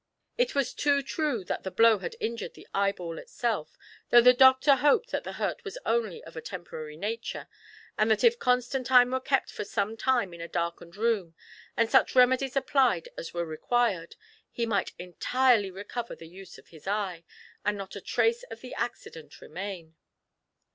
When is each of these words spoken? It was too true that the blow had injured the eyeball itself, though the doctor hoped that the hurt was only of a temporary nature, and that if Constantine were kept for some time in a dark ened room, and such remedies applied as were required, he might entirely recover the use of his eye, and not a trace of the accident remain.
It 0.35 0.55
was 0.55 0.73
too 0.73 1.03
true 1.03 1.43
that 1.43 1.61
the 1.61 1.69
blow 1.69 1.99
had 1.99 2.15
injured 2.19 2.55
the 2.55 2.67
eyeball 2.73 3.19
itself, 3.19 3.77
though 4.09 4.19
the 4.19 4.33
doctor 4.33 4.77
hoped 4.77 5.11
that 5.11 5.23
the 5.23 5.33
hurt 5.33 5.63
was 5.63 5.77
only 5.85 6.23
of 6.23 6.35
a 6.35 6.41
temporary 6.41 6.97
nature, 6.97 7.47
and 7.99 8.09
that 8.09 8.23
if 8.23 8.39
Constantine 8.39 9.11
were 9.11 9.19
kept 9.19 9.51
for 9.51 9.63
some 9.63 9.95
time 9.95 10.33
in 10.33 10.41
a 10.41 10.47
dark 10.47 10.79
ened 10.79 10.95
room, 10.95 11.35
and 11.77 11.87
such 11.91 12.15
remedies 12.15 12.55
applied 12.57 13.09
as 13.15 13.31
were 13.31 13.45
required, 13.45 14.15
he 14.49 14.65
might 14.65 14.93
entirely 14.97 15.69
recover 15.69 16.15
the 16.15 16.27
use 16.27 16.57
of 16.57 16.69
his 16.69 16.87
eye, 16.87 17.23
and 17.63 17.77
not 17.77 17.95
a 17.95 18.01
trace 18.01 18.41
of 18.49 18.61
the 18.61 18.73
accident 18.73 19.39
remain. 19.39 19.93